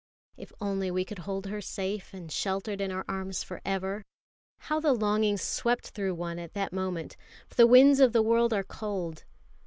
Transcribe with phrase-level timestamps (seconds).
[0.35, 4.03] If only we could hold her safe and sheltered in our arms for ever!
[4.61, 7.15] How the longing swept through one at that moment:
[7.47, 9.25] for the winds of the world are cold.